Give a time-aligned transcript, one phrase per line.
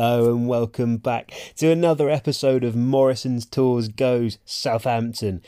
[0.00, 5.42] Hello and welcome back to another episode of Morrison's Tours Goes Southampton.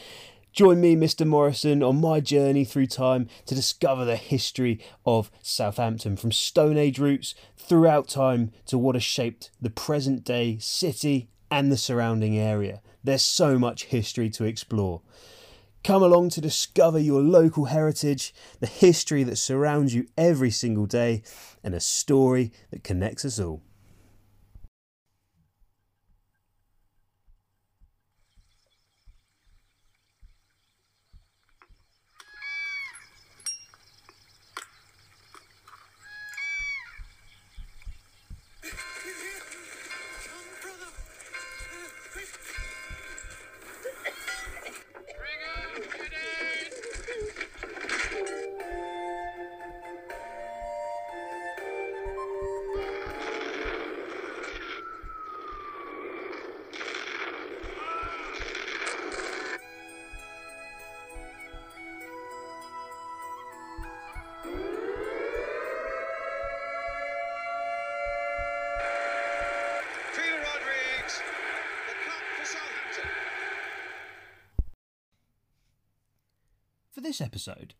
[0.52, 1.24] Join me, Mr.
[1.24, 6.98] Morrison, on my journey through time to discover the history of Southampton from Stone Age
[6.98, 12.82] roots throughout time to what has shaped the present day city and the surrounding area.
[13.04, 15.00] There's so much history to explore.
[15.84, 21.22] Come along to discover your local heritage, the history that surrounds you every single day,
[21.62, 23.62] and a story that connects us all.
[77.10, 77.74] This episode,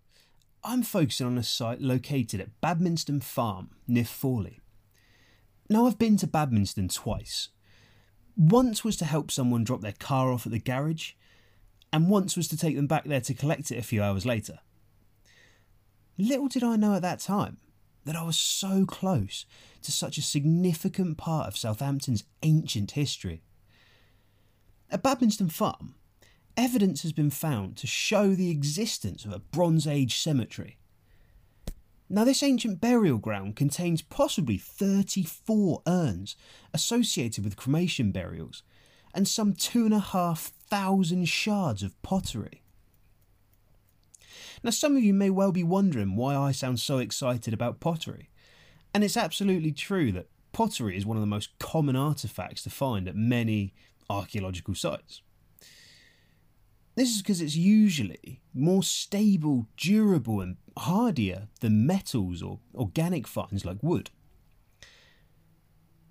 [0.64, 4.58] I'm focusing on a site located at Badminston Farm near Fawley.
[5.68, 7.50] Now, I've been to Badminston twice.
[8.36, 11.12] Once was to help someone drop their car off at the garage,
[11.92, 14.58] and once was to take them back there to collect it a few hours later.
[16.18, 17.58] Little did I know at that time
[18.04, 19.46] that I was so close
[19.82, 23.44] to such a significant part of Southampton's ancient history.
[24.90, 25.94] At Badminston Farm,
[26.56, 30.78] evidence has been found to show the existence of a Bronze Age cemetery.
[32.08, 36.34] Now, this ancient burial ground contains possibly 34 urns
[36.74, 38.64] associated with cremation burials
[39.14, 42.62] and some two and a half thousand shards of pottery.
[44.62, 48.28] Now, some of you may well be wondering why I sound so excited about pottery.
[48.92, 53.08] And it's absolutely true that pottery is one of the most common artefacts to find
[53.08, 53.72] at many
[54.08, 55.22] archaeological sites.
[56.96, 63.64] This is because it's usually more stable, durable, and hardier than metals or organic finds
[63.64, 64.10] like wood.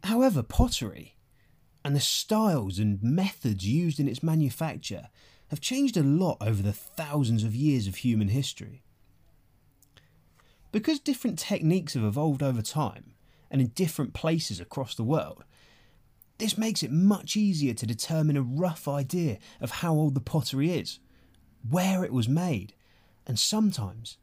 [0.04, 1.18] However, pottery
[1.84, 5.10] and the styles and methods used in its manufacture
[5.50, 8.84] have changed a lot over the thousands of years of human history.
[10.72, 13.16] Because different techniques have evolved over time
[13.50, 15.44] and in different places across the world,
[16.40, 20.72] this makes it much easier to determine a rough idea of how old the pottery
[20.72, 21.00] is,
[21.70, 22.74] where it was made,
[23.28, 24.18] and sometimes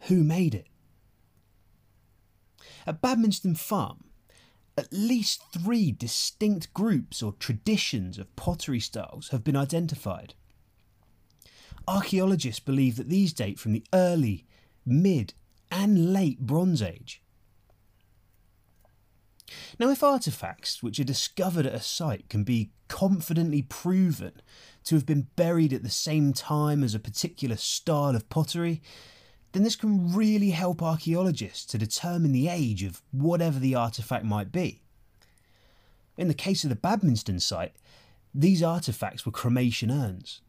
[0.00, 0.66] who made it.
[2.86, 4.04] At Badminston Farm,
[4.76, 10.34] at least three distinct groups or traditions of pottery styles have been identified.
[11.88, 14.44] Archaeologists believe that these date from the early,
[14.84, 15.32] mid,
[15.70, 17.22] and late Bronze Age.
[19.78, 24.42] Now, if artefacts which are discovered at a site can be confidently proven
[24.84, 28.82] to have been buried at the same time as a particular style of pottery,
[29.52, 34.52] then this can really help archaeologists to determine the age of whatever the artefact might
[34.52, 34.82] be.
[36.16, 37.74] In the case of the Badminston site,
[38.34, 40.40] these artefacts were cremation urns.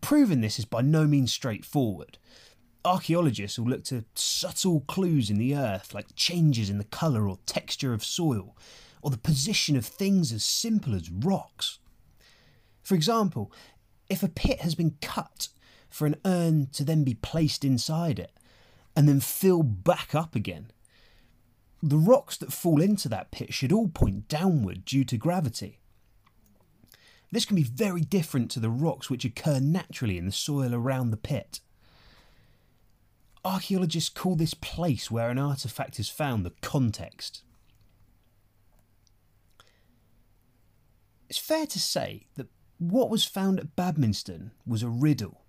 [0.00, 2.18] Proving this is by no means straightforward.
[2.84, 7.38] Archaeologists will look to subtle clues in the earth, like changes in the colour or
[7.46, 8.56] texture of soil,
[9.00, 11.78] or the position of things as simple as rocks.
[12.82, 13.50] For example,
[14.10, 15.48] if a pit has been cut
[15.88, 18.32] for an urn to then be placed inside it
[18.94, 20.70] and then fill back up again,
[21.82, 25.80] the rocks that fall into that pit should all point downward due to gravity.
[27.30, 31.10] This can be very different to the rocks which occur naturally in the soil around
[31.10, 31.60] the pit.
[33.44, 37.42] Archaeologists call this place where an artifact is found the context.
[41.28, 42.46] It's fair to say that
[42.78, 45.42] what was found at Badminston was a riddle.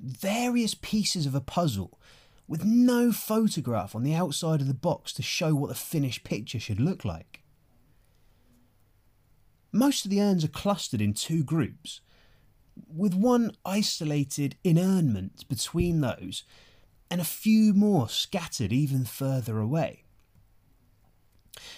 [0.00, 1.98] Various pieces of a puzzle
[2.46, 6.58] with no photograph on the outside of the box to show what the finished picture
[6.58, 7.42] should look like.
[9.70, 12.00] Most of the urns are clustered in two groups,
[12.86, 16.44] with one isolated inurnment between those
[17.10, 20.04] and a few more scattered even further away.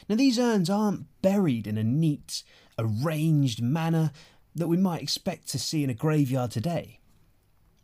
[0.08, 2.42] Now, these urns aren't buried in a neat,
[2.78, 4.12] arranged manner
[4.54, 7.00] that we might expect to see in a graveyard today.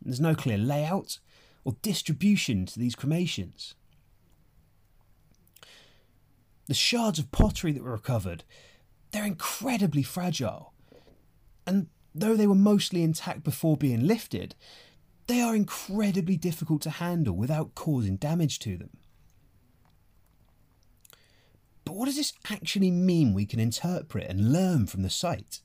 [0.01, 1.19] There's no clear layout
[1.63, 3.75] or distribution to these cremations.
[6.67, 8.43] The shards of pottery that were recovered,
[9.11, 10.73] they're incredibly fragile.
[11.65, 11.87] And
[12.19, 14.55] though they were mostly intact before being lifted,
[15.27, 18.91] they are incredibly difficult to handle without causing damage to them.
[21.83, 25.61] But what does this actually mean we can interpret and learn from the site?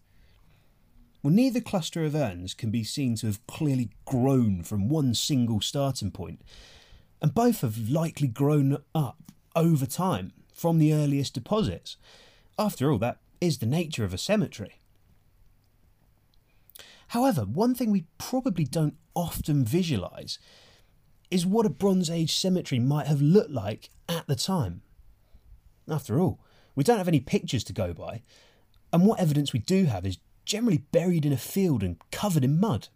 [1.22, 5.60] Well, neither cluster of urns can be seen to have clearly grown from one single
[5.60, 6.42] starting point,
[7.20, 11.96] and both have likely grown up over time from the earliest deposits.
[12.58, 14.81] After all, that is the nature of a cemetery.
[17.12, 20.38] However, one thing we probably don't often visualise
[21.30, 24.80] is what a Bronze Age cemetery might have looked like at the time.
[25.86, 26.40] After all,
[26.74, 28.22] we don't have any pictures to go by,
[28.94, 32.58] and what evidence we do have is generally buried in a field and covered in
[32.58, 32.88] mud.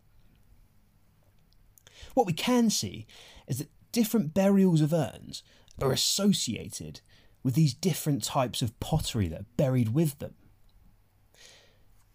[2.15, 3.07] What we can see
[3.47, 5.43] is that different burials of urns
[5.83, 7.03] are associated
[7.43, 10.37] with these different types of pottery that are buried with them.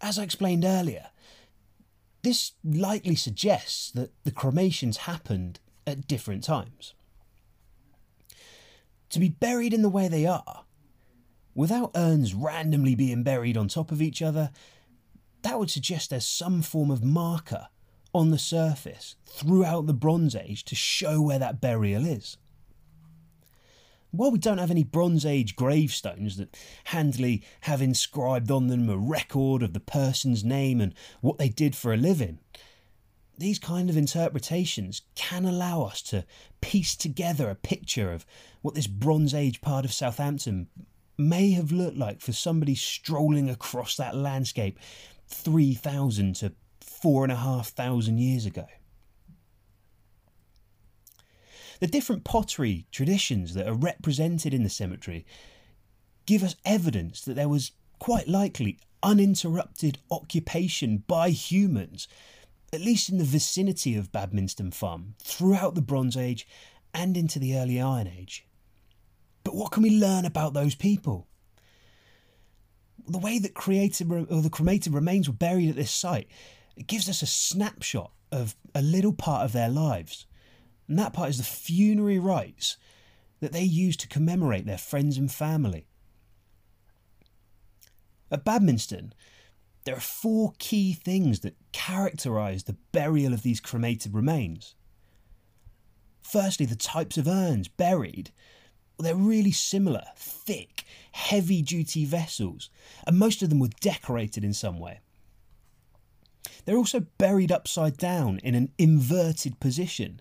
[0.00, 1.06] As I explained earlier,
[2.22, 6.94] this likely suggests that the cremations happened at different times.
[9.10, 10.64] To be buried in the way they are,
[11.54, 14.50] without urns randomly being buried on top of each other,
[15.42, 17.68] that would suggest there's some form of marker
[18.14, 22.36] on the surface throughout the Bronze Age to show where that burial is.
[24.14, 26.54] While we don't have any Bronze Age gravestones that
[26.84, 30.92] handily have inscribed on them a record of the person's name and
[31.22, 32.38] what they did for a living,
[33.38, 36.26] these kind of interpretations can allow us to
[36.60, 38.26] piece together a picture of
[38.60, 40.68] what this Bronze Age part of Southampton
[41.16, 44.78] may have looked like for somebody strolling across that landscape
[45.28, 48.66] 3,000 to 4,500 years ago.
[51.82, 55.26] The different pottery traditions that are represented in the cemetery
[56.26, 62.06] give us evidence that there was quite likely uninterrupted occupation by humans,
[62.72, 66.46] at least in the vicinity of Badminston Farm, throughout the Bronze Age
[66.94, 68.46] and into the early Iron Age.
[69.42, 71.26] But what can we learn about those people?
[73.08, 73.56] The way that
[74.30, 76.28] or the cremated remains were buried at this site,
[76.76, 80.26] it gives us a snapshot of a little part of their lives.
[80.92, 82.76] And that part is the funerary rites
[83.40, 85.86] that they used to commemorate their friends and family.
[88.30, 89.12] At Badminston,
[89.86, 94.74] there are four key things that characterise the burial of these cremated remains.
[96.20, 98.30] Firstly, the types of urns buried.
[98.98, 102.68] They're really similar, thick, heavy duty vessels,
[103.06, 105.00] and most of them were decorated in some way.
[106.66, 110.20] They're also buried upside down in an inverted position,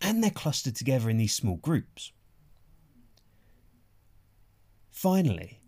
[0.00, 2.12] and they're clustered together in these small groups.
[4.90, 5.60] Finally,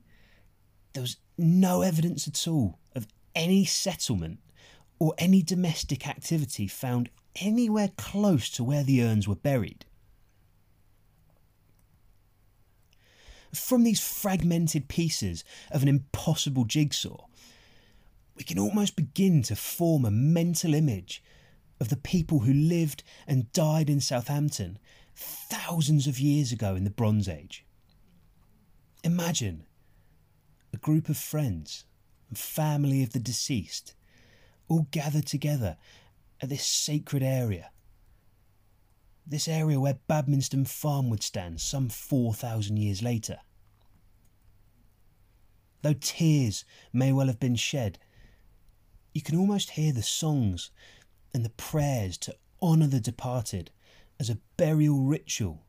[0.92, 4.38] there was no evidence at all of any settlement
[4.98, 9.86] or any domestic activity found anywhere close to where the urns were buried.
[13.54, 17.26] From these fragmented pieces of an impossible jigsaw,
[18.36, 21.22] we can almost begin to form a mental image
[21.82, 24.78] of the people who lived and died in Southampton
[25.16, 27.66] thousands of years ago in the Bronze Age.
[29.02, 29.66] Imagine
[30.72, 31.84] a group of friends
[32.28, 33.94] and family of the deceased
[34.68, 35.76] all gathered together
[36.40, 37.72] at this sacred area.
[39.26, 43.40] This area where Badminston Farm would stand some 4,000 years later.
[45.82, 47.98] Though tears may well have been shed,
[49.12, 50.70] you can almost hear the songs
[51.34, 53.70] and the prayers to honour the departed
[54.20, 55.64] as a burial ritual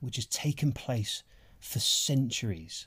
[0.00, 1.22] which has taken place
[1.60, 2.86] for centuries.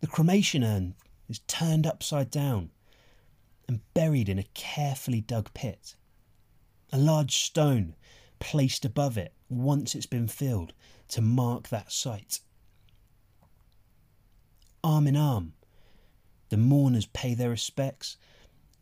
[0.00, 0.94] The cremation urn
[1.28, 2.70] is turned upside down
[3.68, 5.94] and buried in a carefully dug pit.
[6.92, 7.94] A large stone
[8.40, 10.72] placed above it once it's been filled
[11.08, 12.40] to mark that site.
[14.82, 15.52] Arm in arm,
[16.48, 18.16] the mourners pay their respects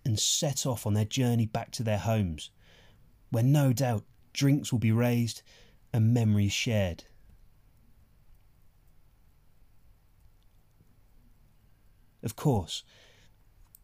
[0.05, 2.51] and set off on their journey back to their homes,
[3.31, 5.43] where no doubt drinks will be raised
[5.93, 7.05] and memories shared.
[12.23, 12.83] Of course,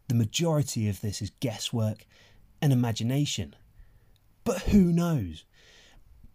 [0.09, 2.07] the majority of this is guesswork
[2.61, 3.57] and imagination.
[4.45, 5.45] But who knows?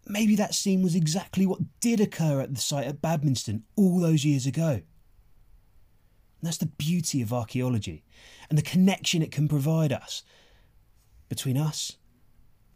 [0.06, 4.24] Maybe that scene was exactly what did occur at the site at Badminston all those
[4.24, 4.82] years ago.
[6.42, 8.02] That's the beauty of archaeology
[8.50, 10.24] and the connection it can provide us
[11.28, 11.96] between us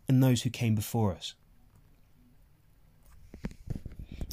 [0.09, 1.35] and those who came before us.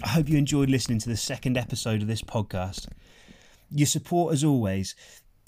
[0.03, 2.87] I hope you enjoyed listening to the second episode of this podcast.
[3.71, 4.95] Your support, as always,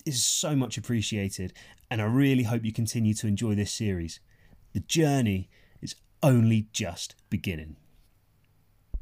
[0.06, 1.54] is so much appreciated,
[1.92, 4.20] and I really hope you continue to enjoy this series.
[4.74, 5.50] The journey
[5.82, 7.75] is only just beginning.